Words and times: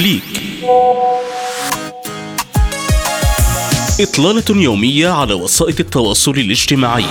كليك 0.00 0.22
إطلالة 4.00 4.62
يومية 4.62 5.08
على 5.08 5.34
وسائط 5.34 5.80
التواصل 5.80 6.30
الاجتماعي. 6.30 7.04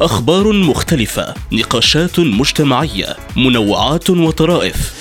أخبار 0.00 0.52
مختلفة 0.52 1.34
نقاشات 1.52 2.20
مجتمعية 2.20 3.16
منوعات 3.36 4.10
وطرائف. 4.10 4.94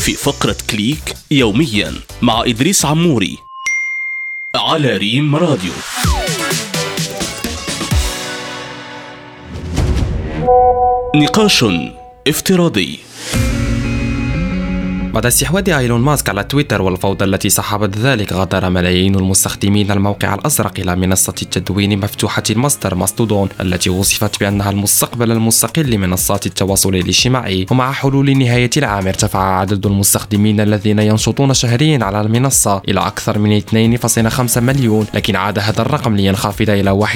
في 0.00 0.12
فقرة 0.12 0.56
كليك 0.70 1.14
يوميا 1.30 1.94
مع 2.22 2.42
إدريس 2.46 2.84
عموري 2.84 3.38
على 4.54 4.96
ريم 4.96 5.36
راديو. 5.36 5.72
نقاش 11.16 11.64
افتراضي. 12.28 12.98
بعد 15.12 15.26
استحواذ 15.26 15.70
إيلون 15.70 16.00
ماسك 16.00 16.28
على 16.28 16.44
تويتر 16.44 16.82
والفوضى 16.82 17.24
التي 17.24 17.48
صاحبت 17.48 17.98
ذلك 17.98 18.32
غادر 18.32 18.68
ملايين 18.68 19.14
المستخدمين 19.14 19.90
الموقع 19.90 20.34
الأزرق 20.34 20.72
إلى 20.78 20.96
منصة 20.96 21.34
التدوين 21.42 21.98
مفتوحة 21.98 22.42
المصدر 22.50 22.94
ماستودون 22.94 23.48
التي 23.60 23.90
وصفت 23.90 24.40
بأنها 24.40 24.70
المستقبل 24.70 25.32
المستقل 25.32 25.90
لمنصات 25.90 26.46
التواصل 26.46 26.94
الاجتماعي. 26.94 27.66
ومع 27.70 27.92
حلول 27.92 28.38
نهاية 28.38 28.70
العام 28.76 29.06
ارتفع 29.06 29.58
عدد 29.58 29.86
المستخدمين 29.86 30.60
الذين 30.60 30.98
ينشطون 30.98 31.54
شهريا 31.54 32.04
على 32.04 32.20
المنصة 32.20 32.82
إلى 32.88 33.00
أكثر 33.00 33.38
من 33.38 33.60
2.5 33.60 34.58
مليون 34.58 35.06
لكن 35.14 35.36
عاد 35.36 35.58
هذا 35.58 35.82
الرقم 35.82 36.16
لينخفض 36.16 36.70
إلى 36.70 37.06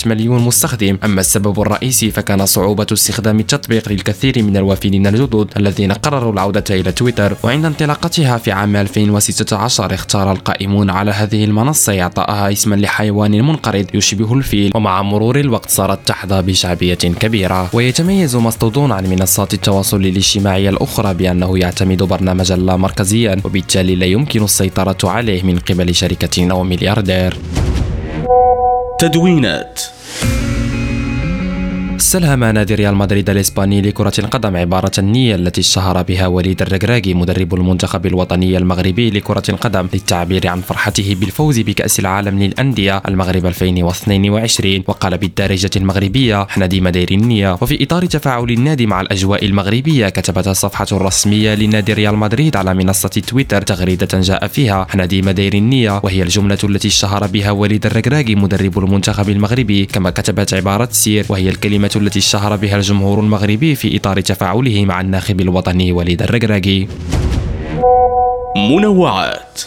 1.4 0.00 0.06
مليون 0.06 0.42
مستخدم. 0.42 0.98
أما 1.04 1.20
السبب 1.20 1.60
الرئيسي 1.60 2.10
فكان 2.10 2.46
صعوبة 2.46 2.86
استخدام 2.92 3.40
التطبيق 3.40 3.88
للكثير 3.88 4.42
من 4.42 4.56
الوافدين 4.56 5.06
الجدد 5.06 5.50
الذين 5.56 5.92
قرروا 5.92 6.32
العودة 6.32 6.64
إلى 6.70 6.92
تويتر 6.92 7.05
تويتر 7.06 7.36
وعند 7.42 7.64
انطلاقتها 7.64 8.38
في 8.38 8.52
عام 8.52 8.76
2016 8.76 9.94
اختار 9.94 10.32
القائمون 10.32 10.90
على 10.90 11.10
هذه 11.10 11.44
المنصة 11.44 12.00
إعطائها 12.02 12.52
اسما 12.52 12.74
لحيوان 12.74 13.46
منقرض 13.46 13.86
يشبه 13.94 14.32
الفيل. 14.34 14.72
ومع 14.74 15.02
مرور 15.02 15.40
الوقت 15.40 15.70
صارت 15.70 15.98
تحظى 16.06 16.42
بشعبية 16.42 16.94
كبيرة. 16.94 17.70
ويتميز 17.72 18.36
ماستودون 18.36 18.92
عن 18.92 19.06
منصات 19.06 19.54
التواصل 19.54 19.96
الاجتماعي 19.96 20.68
الأخرى 20.68 21.14
بأنه 21.14 21.58
يعتمد 21.58 22.02
برنامجا 22.02 22.56
لا 22.56 22.76
مركزيا 22.76 23.36
وبالتالي 23.44 23.94
لا 23.94 24.06
يمكن 24.06 24.44
السيطرة 24.44 25.10
عليه 25.10 25.42
من 25.42 25.58
قبل 25.58 25.94
شركة 25.94 26.50
أو 26.50 26.64
ملياردير. 26.64 27.38
تدوينات 28.98 29.82
استلهم 31.96 32.44
نادي 32.44 32.74
ريال 32.74 32.94
مدريد 32.94 33.30
الإسباني 33.30 33.82
لكرة 33.82 34.12
القدم 34.18 34.56
عبارة 34.56 34.90
النية 34.98 35.34
التي 35.34 35.60
اشتهر 35.60 36.02
بها 36.02 36.26
وليد 36.26 36.62
الركراكي 36.62 37.14
مدرب 37.14 37.54
المنتخب 37.54 38.06
الوطني 38.06 38.56
المغربي 38.56 39.10
لكرة 39.10 39.42
القدم 39.48 39.88
للتعبير 39.94 40.48
عن 40.48 40.60
فرحته 40.60 41.16
بالفوز 41.20 41.60
بكأس 41.60 42.00
العالم 42.00 42.38
للأندية 42.38 43.02
المغرب 43.08 43.46
2022 43.46 44.82
وقال 44.86 45.18
بالدارجة 45.18 45.70
المغربية 45.76 46.42
إحنا 46.42 46.66
ديما 46.66 46.90
دايرين 46.90 47.20
النية. 47.20 47.58
وفي 47.60 47.82
إطار 47.84 48.06
تفاعل 48.06 48.50
النادي 48.50 48.86
مع 48.86 49.00
الأجواء 49.00 49.44
المغربية 49.44 50.08
كتبت 50.08 50.48
الصفحة 50.48 50.86
الرسمية 50.92 51.54
لنادي 51.54 51.92
ريال 51.92 52.16
مدريد 52.16 52.56
على 52.56 52.74
منصة 52.74 53.08
تويتر 53.08 53.62
تغريدة 53.62 54.20
جاء 54.20 54.46
فيها 54.46 54.86
إحنا 54.90 55.04
ديما 55.06 55.32
دايرين 55.32 55.62
النية 55.62 56.00
وهي 56.04 56.22
الجملة 56.22 56.58
التي 56.64 56.88
اشتهر 56.88 57.26
بها 57.26 57.50
وليد 57.50 57.86
الركراكي 57.86 58.34
مدرب 58.34 58.78
المنتخب 58.78 59.28
المغربي 59.28 59.86
كما 59.86 60.10
كتبت 60.10 60.54
عبارة 60.54 60.88
سير 60.92 61.26
وهي 61.28 61.48
الكلمة 61.48 61.85
التي 61.96 62.18
اشتهر 62.18 62.56
بها 62.56 62.76
الجمهور 62.76 63.20
المغربي 63.20 63.74
في 63.74 63.96
إطار 63.96 64.20
تفاعله 64.20 64.84
مع 64.84 65.00
الناخب 65.00 65.40
الوطني 65.40 65.92
وليد 65.92 66.22
الركراكي 66.22 66.88
منوعات. 68.56 69.60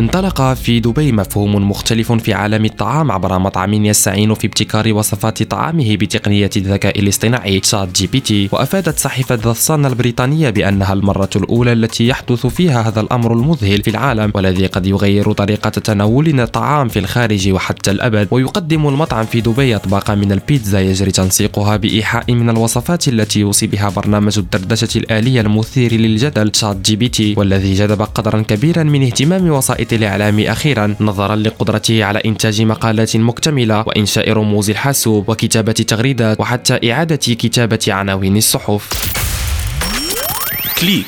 انطلق 0.00 0.52
في 0.54 0.80
دبي 0.80 1.12
مفهوم 1.12 1.70
مختلف 1.70 2.12
في 2.12 2.34
عالم 2.34 2.64
الطعام 2.64 3.12
عبر 3.12 3.38
مطعم 3.38 3.74
يستعين 3.74 4.34
في 4.34 4.46
ابتكار 4.46 4.92
وصفات 4.92 5.42
طعامه 5.42 5.96
بتقنية 5.96 6.50
الذكاء 6.56 6.98
الاصطناعي 6.98 7.60
شات 7.64 7.88
جي 7.96 8.06
بي 8.06 8.20
تي. 8.20 8.48
وأفادت 8.52 8.98
صحيفة 8.98 9.34
ذا 9.34 9.74
البريطانية 9.74 10.50
بأنها 10.50 10.92
المرة 10.92 11.30
الأولى 11.36 11.72
التي 11.72 12.08
يحدث 12.08 12.46
فيها 12.46 12.88
هذا 12.88 13.00
الأمر 13.00 13.32
المذهل 13.32 13.82
في 13.82 13.90
العالم 13.90 14.32
والذي 14.34 14.66
قد 14.66 14.86
يغير 14.86 15.32
طريقة 15.32 15.70
تناولنا 15.70 16.42
الطعام 16.42 16.88
في 16.88 16.98
الخارج 16.98 17.48
وحتى 17.48 17.90
الأبد. 17.90 18.28
ويقدم 18.30 18.88
المطعم 18.88 19.24
في 19.24 19.40
دبي 19.40 19.76
أطباق 19.76 20.10
من 20.10 20.32
البيتزا 20.32 20.80
يجري 20.80 21.10
تنسيقها 21.10 21.76
بإيحاء 21.76 22.32
من 22.32 22.50
الوصفات 22.50 23.08
التي 23.08 23.40
يوصي 23.40 23.66
بها 23.66 23.88
برنامج 23.88 24.38
الدردشة 24.38 24.98
الآلية 24.98 25.40
المثير 25.40 25.92
للجدل 25.92 26.50
شات 26.54 26.76
جي 26.76 26.96
بي 26.96 27.08
تي 27.08 27.34
والذي 27.36 27.74
جذب 27.74 28.02
قدرا 28.02 28.42
كبيرا 28.42 28.82
من 28.82 29.02
اهتمام 29.02 29.46
وسائط 29.86 30.02
الإعلام 30.02 30.40
أخيرا 30.40 30.96
نظرا 31.00 31.36
لقدرته 31.36 32.04
على 32.04 32.20
إنتاج 32.24 32.62
مقالات 32.62 33.16
مكتملة 33.16 33.84
وإنشاء 33.86 34.32
رموز 34.32 34.70
الحاسوب 34.70 35.28
وكتابة 35.28 35.72
تغريدات 35.72 36.40
وحتى 36.40 36.92
إعادة 36.92 37.16
كتابة 37.16 37.78
عناوين 37.88 38.36
الصحف. 38.36 38.88
كليك. 40.80 41.06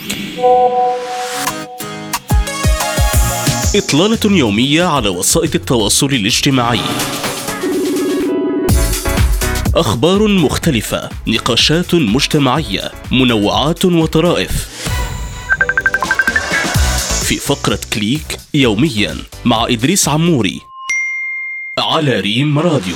إطلالة 3.74 4.38
يومية 4.38 4.84
على 4.84 5.08
وسائط 5.08 5.54
التواصل 5.54 6.06
الاجتماعي. 6.06 6.80
أخبار 9.74 10.28
مختلفة 10.28 11.08
نقاشات 11.26 11.94
مجتمعية 11.94 12.90
منوعات 13.12 13.84
وطرائف. 13.84 14.77
في 17.28 17.36
فقرة 17.36 17.78
كليك 17.94 18.38
يوميا 18.54 19.16
مع 19.44 19.64
إدريس 19.64 20.08
عموري 20.08 20.60
على 21.78 22.20
ريم 22.20 22.58
راديو. 22.58 22.94